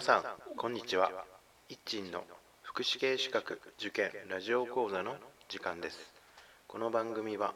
[0.00, 1.10] さんこんにちは。
[1.68, 2.24] 一鎮の
[2.62, 5.16] 福祉系資格受験ラジオ講座の
[5.50, 5.98] 時間です。
[6.68, 7.52] この番組は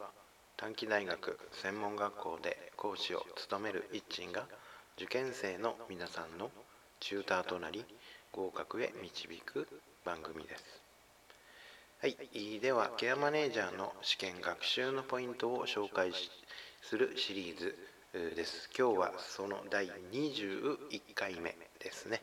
[0.58, 4.44] 短期大学専門学校で講師を務める一鎮が
[4.98, 6.50] 受験生の皆さんの
[7.00, 7.82] チューターとなり
[8.30, 9.66] 合格へ導く
[10.04, 10.64] 番組です。
[12.02, 16.12] はいではケアマネージャーの試験学習のポイントを紹介
[16.82, 17.74] するシリーズ
[18.14, 18.70] です。
[18.78, 22.22] 今日はその第21回目ですね。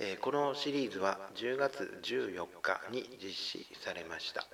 [0.00, 4.46] えこのシリーズは10月14日に実施されました。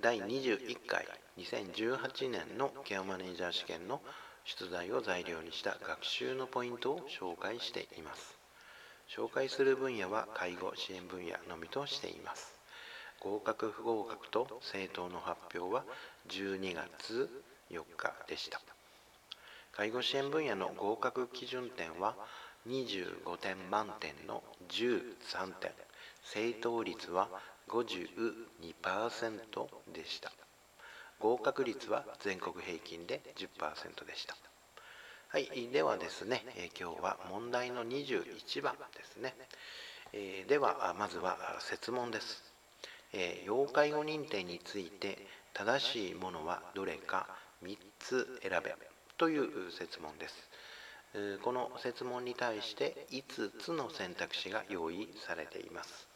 [0.00, 1.04] 第21回
[1.36, 4.00] 2018年のケアマネージャー試験の
[4.44, 8.38] 出題を材料にした学習のポイントを紹介しています。
[9.08, 12.54] 紹介する分野は介護支援分野のみとしています。
[13.18, 15.84] 合格不合格と政党の発表は
[16.28, 17.28] 12月
[17.78, 18.60] 4日でした。
[19.72, 22.14] 介護支援分野の合格基準点は
[22.68, 25.72] 25点満点の13点。
[26.24, 27.28] 正答率は
[27.68, 30.32] 52%でした。
[31.18, 34.36] 合格率は全国平均で10%でした。
[35.28, 39.34] はい、ではですね、え今日は問題の21番ですね、
[40.12, 42.42] え、ではまずは設問です、
[43.12, 45.18] え、要介護認定について
[45.52, 47.26] 正しいものはどれか
[47.62, 48.74] 3つ選べ
[49.16, 50.34] という設問です。
[51.42, 56.08] この設問に対して5つの選択肢が用意されています。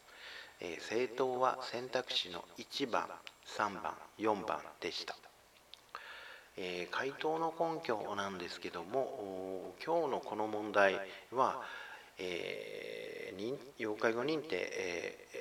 [0.81, 3.07] 政党は選択肢の1番、
[3.45, 5.15] 3番、4番でした。
[6.57, 10.99] え回答の根拠なんですけども今日のこの問題
[11.31, 11.63] は、
[12.17, 15.38] えー、要介護認定、えー、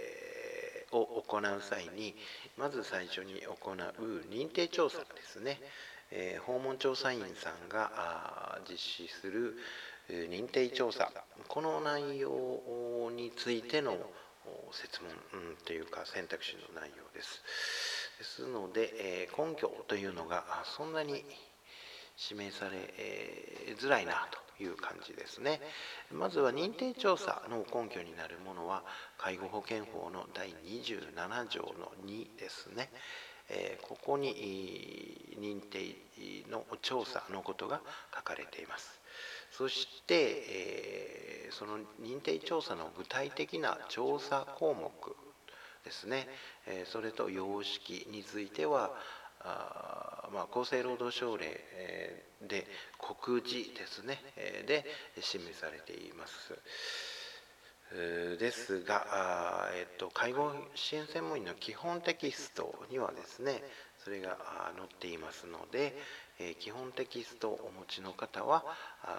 [0.93, 2.15] を行う際に
[2.57, 3.75] まず最初に行う
[4.31, 5.61] 認定調査ですね。
[6.11, 9.57] えー、訪問調査員さんが実施する
[10.09, 11.13] 認定調査。
[11.49, 13.97] この内容についての
[14.73, 17.43] 説問、うん、というか選択肢の内容です。
[18.19, 21.25] ですので、えー、根拠というのがそんなに
[22.31, 22.79] 指名され、
[23.79, 24.48] づらいなと。
[24.61, 25.61] いう感じですね。
[26.13, 28.83] まずは認定調査の根拠になるものは
[29.17, 32.91] 介護保険法の第27条の2ですね。
[33.51, 35.97] えここに認定
[36.51, 37.81] の調査のことが
[38.15, 39.01] 書かれています。
[39.51, 44.93] そして、えその認定調査の具体的な調査項目
[45.85, 46.29] ですね、
[46.67, 48.91] えそれと様式については
[50.33, 51.47] まあ、厚生労働省令
[52.47, 52.67] で
[52.99, 54.21] 告示ですね
[54.67, 54.85] で
[55.21, 56.55] 示されています。
[58.39, 63.63] ですが、えっと、介護支援専門員の基本テキストにはですね
[64.05, 64.37] それが
[64.77, 65.97] 載っていますので、
[66.39, 68.65] え基本テキストをお持ちの方は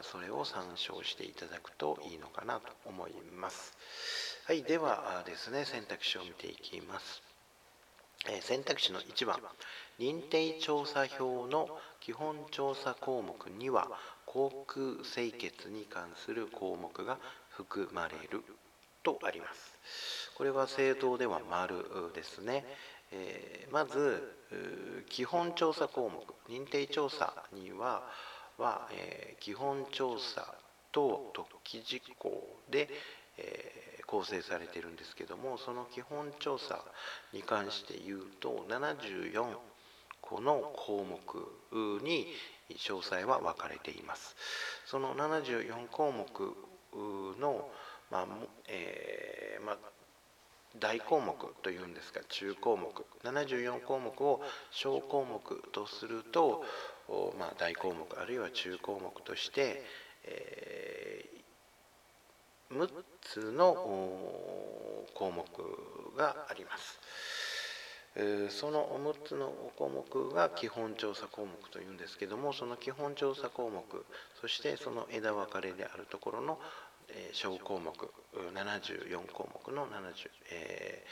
[0.03, 3.73] それを参照していただくといいのかなと思います。
[4.45, 7.28] はい、ではですね選択肢を見ていきます。
[8.41, 9.39] 選択肢の1番
[9.99, 11.69] 認定調査票の
[11.99, 13.87] 基本調査項目には
[14.25, 17.17] 航空清潔に関する項目が
[17.49, 18.43] 含まれる
[19.03, 20.31] とあります。
[20.35, 22.65] これは政党では丸ですね。
[23.11, 24.35] えー、まず
[25.09, 26.21] 基本調査項目
[26.53, 28.03] 認定調査には
[28.59, 30.53] は、えー、基本調査
[30.91, 32.89] と特記事項で、
[33.37, 36.83] えー、構成されているんですけどもその基本調査
[37.31, 39.45] に関して言うと74
[40.19, 42.25] 個の項目に
[42.71, 44.35] 詳細は分かれています。
[44.85, 47.69] その74項目の、
[48.09, 48.27] まあ
[48.67, 49.77] えーまあ、
[50.79, 54.41] 大項目というんですか中項目74項目を
[54.71, 56.63] 小項目とすると、
[57.39, 59.83] まあ、大項目あるいは中項目として、
[60.25, 61.38] えー、
[62.71, 62.89] 6
[63.21, 63.73] つの
[65.15, 66.99] 項目があります。
[68.49, 73.83] その6つの項目が基本調査項目というんですけどもその基本調査項目
[74.41, 76.59] そしてその枝分かれであるところの
[77.33, 77.93] 小項目
[78.53, 80.29] 74項目の70。
[80.51, 81.05] え、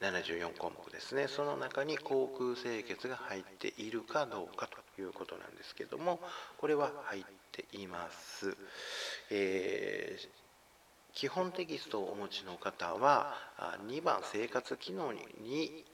[0.00, 6.20] 74項目ですねその中に航空清潔が入っているかどうかということなんですけども
[6.58, 8.56] これは入っています。
[9.30, 10.44] えー
[11.14, 13.34] 基本テキストをお持ちの方は
[13.86, 15.84] 2番生活機能に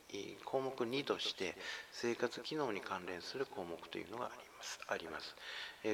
[0.46, 1.56] 項目2として
[1.92, 4.80] 生活機能に関連する項目というのがあります。
[4.88, 5.36] あります。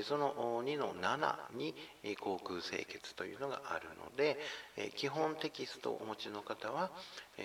[0.04, 1.74] その2の7に
[2.20, 4.38] 航空清潔というのがあるので
[4.94, 6.90] 基本テキストをお持ちの方は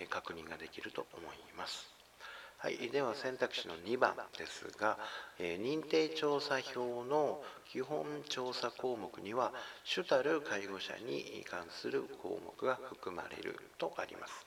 [0.10, 2.01] 確認ができると思います。
[2.62, 5.00] はい、では選択肢の2番ですが、
[5.40, 9.52] え、認定調査票の基本調査項目には
[9.84, 14.46] 主たる介護者に関する項目が含まれるとあります。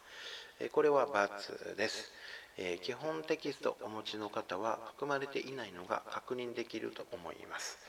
[0.61, 2.13] え、これは×です。
[2.57, 7.81] え、基本テキストお持ちの方は含まれていないのが確認できると思います。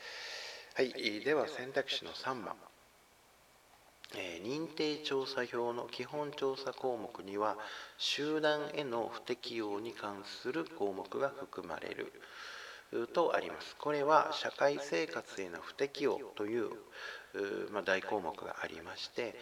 [0.73, 2.55] はい、では選択肢の3番。
[4.13, 7.57] え認定調査票の基本調査項目には
[7.97, 12.13] 集団への不適用に関する項目が含まれる
[13.13, 13.75] とあります。
[13.77, 16.69] これは社会生活への不適用という
[17.71, 19.35] ま、大項目がありまして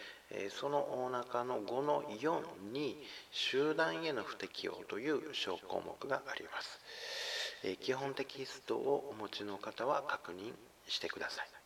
[0.49, 2.97] その中の5の4に
[3.31, 6.79] 集団への不適用という小項目があります。
[7.81, 10.53] 基本テキストをお持ちの方は確認
[10.87, 11.62] してください。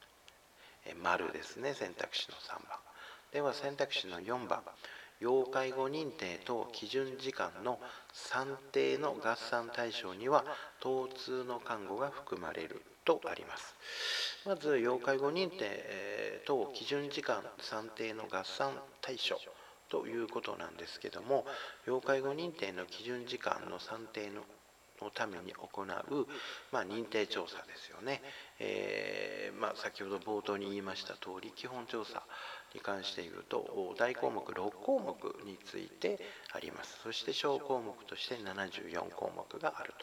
[1.01, 2.79] 丸ですね選択肢の3番。
[3.31, 4.61] では選択肢の4番
[5.19, 7.79] 要介護認定等基準時間の
[8.13, 10.45] 算定の合算対象には
[10.79, 13.75] 疼痛の看護が含まれるとあります
[14.45, 19.37] まず要介護認定等基準時間算定の合算対象
[19.89, 21.45] ということなんですけども
[21.85, 24.43] 要介護認定の基準時間の算定の
[25.01, 25.85] のために行う、
[26.71, 28.21] まあ、認定調査ですよね、
[28.59, 32.23] えー、まあ、先ほど冒頭に言いました通り基本調査
[32.73, 36.19] に関して言うと大項目6項目について
[36.53, 36.99] あります。
[37.03, 39.93] そして小項目として74項目がある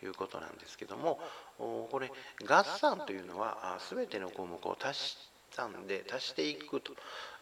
[0.00, 1.18] ということなんですけども
[1.58, 2.10] これ
[2.46, 6.92] 合算というのは全ての項目を足して算で足していくと、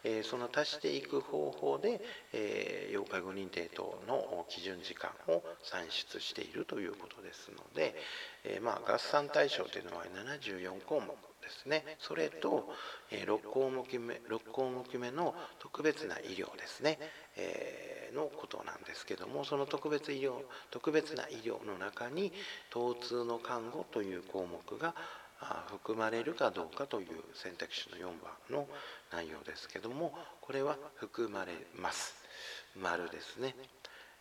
[0.03, 2.01] えー、その足していく方法で、
[2.33, 7.95] えー、要介護認定等の基準時間を算出しているということですので、
[8.43, 11.07] えー、まあ、合算対象というのは74項目
[11.41, 11.83] ですね。
[11.99, 12.69] それと、
[13.11, 16.99] え6項目目6項目目の特別な医療ですね、
[17.37, 20.33] えのことなんですけどもその特別医療
[20.71, 22.31] 特別な医療の中に
[22.71, 24.95] 疼痛の看護という項目が
[25.39, 28.11] 含まれるかどうかという選択肢の4番
[28.49, 28.67] の
[29.11, 32.15] 内容ですけどもこれは含まれます
[32.79, 33.55] 丸ですね、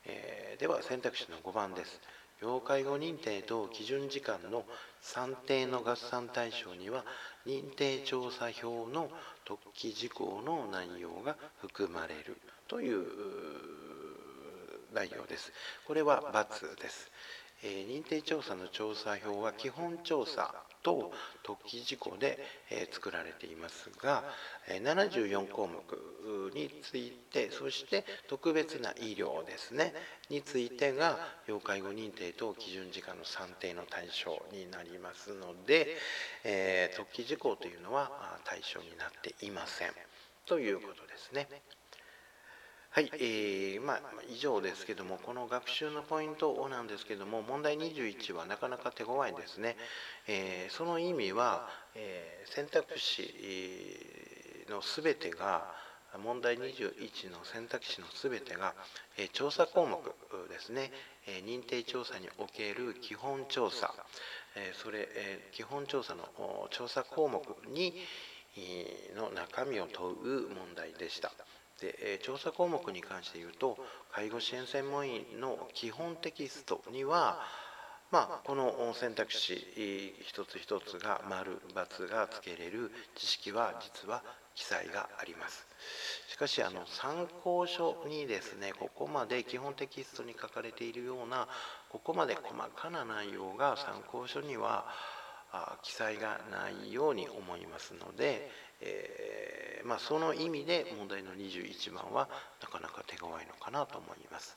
[0.06, 2.00] えー、では選択肢の5番です
[2.40, 4.64] 要介護認定等基準時間の
[5.00, 7.04] 算定の合算対象には
[7.46, 9.10] 認定調査票の
[9.44, 12.36] 特記事項の内容が含まれる
[12.68, 13.04] という
[14.94, 15.52] 内容です。
[15.86, 17.10] これは×です。
[17.62, 21.12] え認定調査の調査票は基本調査と
[21.42, 22.38] 特記事項で、
[22.70, 24.22] え作られていますが、
[24.68, 29.92] え74項目についてそして特別な医療ですね
[30.30, 35.96] についてが要介護認定等基準時間の算定の対象になりますので、
[36.44, 39.88] え特記事項というのは対象になっていません
[40.46, 41.48] ということですね。
[42.90, 44.00] はい、えー、まあ、
[44.32, 49.76] 以上ですけども、この学習のポイントなんですけども、問題21はなかなか手強いですね。
[50.26, 55.70] えー、その意味は、えー、選択肢のすべてが、
[56.24, 58.74] 問題21の選択肢のすべてが、
[59.18, 60.00] えー、調査項目
[60.48, 60.90] ですね、
[61.26, 63.92] えー、認定調査における基本調査、
[64.56, 66.24] えー、それ、えー、基本調査の
[66.70, 67.92] 調査項目に
[69.14, 71.30] の中身を問う問題でした。
[71.80, 73.78] で、調査項目に関して言うと
[74.12, 77.40] 介護支援専門員の基本テキストには
[78.10, 84.22] まあ、この選択肢一つ一つが丸×がつけれる知識は実は
[84.54, 85.66] 記載があります。
[86.28, 91.48] しかしあの参考書にですねここまで基本テキストに書かれているような
[91.90, 94.86] ここまで細かな内容が参考書には
[95.82, 98.50] 記載がないように思いますので、
[98.80, 102.28] えー、まあ、その意味で問題の21番は
[102.62, 104.56] なかなか手強いのかなと思います。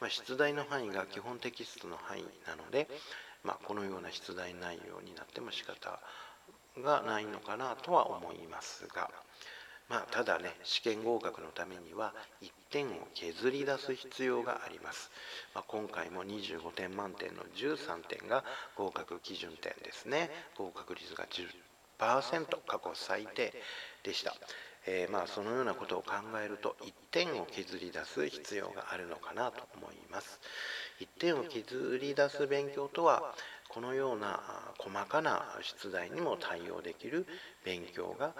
[0.00, 2.88] まあ、出題の範囲が基本テキストの範囲なので、
[3.44, 6.00] まあ、このような出題内容になっても仕方
[6.82, 9.10] がないのかなとは思いますが。
[9.92, 15.10] まあ、ただね試験合格のためには1点を削り出す必要があります、
[15.54, 18.42] まあ、今回も25点満点の13点が
[18.74, 20.30] 合格基準点ですね。
[20.56, 23.52] 合格率が10%過去最低
[24.02, 24.34] でした、
[24.86, 30.40] えー、まあそのようなことを考えると1点を削り出す必要があるのかなと思います。
[31.00, 33.34] 1点を削り出す勉強とは
[33.68, 34.40] このような
[34.78, 37.26] 細かな出題にも対応できる
[37.64, 38.32] 勉強が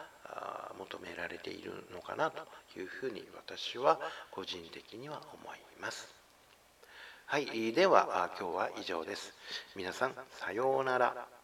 [0.78, 2.46] 求められているのかなと
[2.78, 6.08] いうふうに私は個人的には思います。
[7.26, 9.32] はい、では今日は以上です。
[9.74, 11.41] 皆さんさようなら。